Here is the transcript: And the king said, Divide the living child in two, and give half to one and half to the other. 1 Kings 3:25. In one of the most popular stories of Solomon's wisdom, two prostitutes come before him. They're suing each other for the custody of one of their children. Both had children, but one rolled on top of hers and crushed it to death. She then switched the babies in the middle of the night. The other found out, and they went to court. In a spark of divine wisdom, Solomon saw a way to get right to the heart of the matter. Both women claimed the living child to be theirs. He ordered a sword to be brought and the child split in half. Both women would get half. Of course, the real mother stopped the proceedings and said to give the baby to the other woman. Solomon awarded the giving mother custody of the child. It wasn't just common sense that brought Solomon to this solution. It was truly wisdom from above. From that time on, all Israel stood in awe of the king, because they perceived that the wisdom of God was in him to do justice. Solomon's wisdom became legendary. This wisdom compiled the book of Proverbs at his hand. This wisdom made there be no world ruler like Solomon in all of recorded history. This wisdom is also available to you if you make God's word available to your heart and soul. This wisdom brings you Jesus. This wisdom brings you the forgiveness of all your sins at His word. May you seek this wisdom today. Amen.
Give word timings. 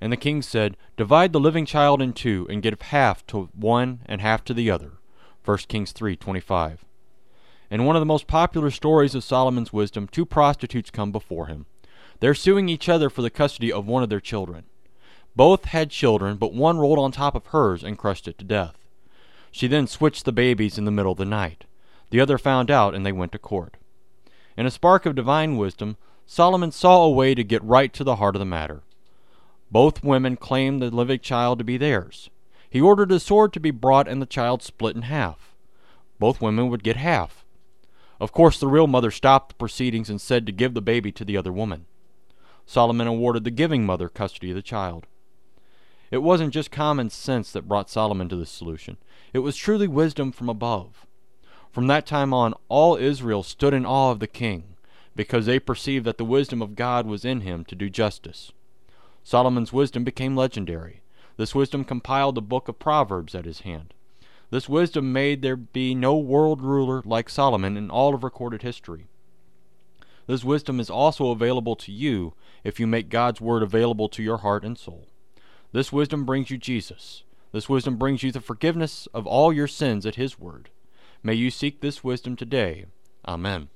And 0.00 0.12
the 0.12 0.16
king 0.16 0.42
said, 0.42 0.76
Divide 0.96 1.32
the 1.32 1.40
living 1.40 1.66
child 1.66 2.00
in 2.00 2.12
two, 2.12 2.46
and 2.48 2.62
give 2.62 2.80
half 2.80 3.26
to 3.28 3.48
one 3.54 4.00
and 4.06 4.20
half 4.20 4.44
to 4.44 4.54
the 4.54 4.70
other. 4.70 4.92
1 5.44 5.58
Kings 5.68 5.92
3:25. 5.92 6.84
In 7.70 7.84
one 7.84 7.96
of 7.96 8.00
the 8.00 8.06
most 8.06 8.26
popular 8.26 8.70
stories 8.70 9.14
of 9.14 9.24
Solomon's 9.24 9.72
wisdom, 9.72 10.06
two 10.06 10.24
prostitutes 10.24 10.90
come 10.90 11.10
before 11.10 11.46
him. 11.46 11.66
They're 12.20 12.34
suing 12.34 12.68
each 12.68 12.88
other 12.88 13.10
for 13.10 13.22
the 13.22 13.30
custody 13.30 13.72
of 13.72 13.86
one 13.86 14.02
of 14.02 14.08
their 14.08 14.20
children. 14.20 14.64
Both 15.36 15.66
had 15.66 15.90
children, 15.90 16.36
but 16.36 16.52
one 16.52 16.78
rolled 16.78 16.98
on 16.98 17.12
top 17.12 17.34
of 17.34 17.46
hers 17.46 17.84
and 17.84 17.98
crushed 17.98 18.26
it 18.26 18.38
to 18.38 18.44
death. 18.44 18.76
She 19.50 19.66
then 19.66 19.86
switched 19.86 20.24
the 20.24 20.32
babies 20.32 20.78
in 20.78 20.84
the 20.84 20.90
middle 20.90 21.12
of 21.12 21.18
the 21.18 21.24
night. 21.24 21.64
The 22.10 22.20
other 22.20 22.38
found 22.38 22.70
out, 22.70 22.94
and 22.94 23.04
they 23.04 23.12
went 23.12 23.32
to 23.32 23.38
court. 23.38 23.76
In 24.56 24.66
a 24.66 24.70
spark 24.70 25.06
of 25.06 25.14
divine 25.14 25.56
wisdom, 25.56 25.96
Solomon 26.26 26.72
saw 26.72 27.04
a 27.04 27.10
way 27.10 27.34
to 27.34 27.44
get 27.44 27.62
right 27.62 27.92
to 27.92 28.04
the 28.04 28.16
heart 28.16 28.34
of 28.34 28.40
the 28.40 28.46
matter. 28.46 28.82
Both 29.70 30.04
women 30.04 30.36
claimed 30.36 30.80
the 30.80 30.90
living 30.90 31.20
child 31.20 31.58
to 31.58 31.64
be 31.64 31.76
theirs. 31.76 32.30
He 32.70 32.80
ordered 32.80 33.12
a 33.12 33.20
sword 33.20 33.52
to 33.52 33.60
be 33.60 33.70
brought 33.70 34.08
and 34.08 34.20
the 34.20 34.26
child 34.26 34.62
split 34.62 34.96
in 34.96 35.02
half. 35.02 35.54
Both 36.18 36.40
women 36.40 36.68
would 36.68 36.82
get 36.82 36.96
half. 36.96 37.44
Of 38.20 38.32
course, 38.32 38.58
the 38.58 38.66
real 38.66 38.86
mother 38.86 39.10
stopped 39.10 39.50
the 39.50 39.54
proceedings 39.54 40.10
and 40.10 40.20
said 40.20 40.46
to 40.46 40.52
give 40.52 40.74
the 40.74 40.82
baby 40.82 41.12
to 41.12 41.24
the 41.24 41.36
other 41.36 41.52
woman. 41.52 41.86
Solomon 42.66 43.06
awarded 43.06 43.44
the 43.44 43.50
giving 43.50 43.86
mother 43.86 44.08
custody 44.08 44.50
of 44.50 44.56
the 44.56 44.62
child. 44.62 45.06
It 46.10 46.18
wasn't 46.18 46.54
just 46.54 46.70
common 46.70 47.10
sense 47.10 47.52
that 47.52 47.68
brought 47.68 47.90
Solomon 47.90 48.28
to 48.30 48.36
this 48.36 48.50
solution. 48.50 48.96
It 49.32 49.40
was 49.40 49.56
truly 49.56 49.86
wisdom 49.86 50.32
from 50.32 50.48
above. 50.48 51.06
From 51.70 51.86
that 51.86 52.06
time 52.06 52.32
on, 52.32 52.54
all 52.68 52.96
Israel 52.96 53.42
stood 53.42 53.74
in 53.74 53.86
awe 53.86 54.10
of 54.10 54.18
the 54.18 54.26
king, 54.26 54.76
because 55.14 55.46
they 55.46 55.58
perceived 55.58 56.06
that 56.06 56.18
the 56.18 56.24
wisdom 56.24 56.62
of 56.62 56.76
God 56.76 57.06
was 57.06 57.24
in 57.24 57.42
him 57.42 57.64
to 57.66 57.74
do 57.74 57.90
justice. 57.90 58.52
Solomon's 59.28 59.74
wisdom 59.74 60.04
became 60.04 60.34
legendary. 60.34 61.02
This 61.36 61.54
wisdom 61.54 61.84
compiled 61.84 62.34
the 62.34 62.40
book 62.40 62.66
of 62.66 62.78
Proverbs 62.78 63.34
at 63.34 63.44
his 63.44 63.60
hand. 63.60 63.92
This 64.48 64.70
wisdom 64.70 65.12
made 65.12 65.42
there 65.42 65.54
be 65.54 65.94
no 65.94 66.16
world 66.16 66.62
ruler 66.62 67.02
like 67.04 67.28
Solomon 67.28 67.76
in 67.76 67.90
all 67.90 68.14
of 68.14 68.24
recorded 68.24 68.62
history. 68.62 69.06
This 70.26 70.44
wisdom 70.44 70.80
is 70.80 70.88
also 70.88 71.30
available 71.30 71.76
to 71.76 71.92
you 71.92 72.32
if 72.64 72.80
you 72.80 72.86
make 72.86 73.10
God's 73.10 73.38
word 73.38 73.62
available 73.62 74.08
to 74.08 74.22
your 74.22 74.38
heart 74.38 74.64
and 74.64 74.78
soul. 74.78 75.08
This 75.72 75.92
wisdom 75.92 76.24
brings 76.24 76.50
you 76.50 76.56
Jesus. 76.56 77.22
This 77.52 77.68
wisdom 77.68 77.98
brings 77.98 78.22
you 78.22 78.32
the 78.32 78.40
forgiveness 78.40 79.08
of 79.12 79.26
all 79.26 79.52
your 79.52 79.68
sins 79.68 80.06
at 80.06 80.14
His 80.14 80.38
word. 80.38 80.70
May 81.22 81.34
you 81.34 81.50
seek 81.50 81.82
this 81.82 82.02
wisdom 82.02 82.34
today. 82.34 82.86
Amen. 83.26 83.68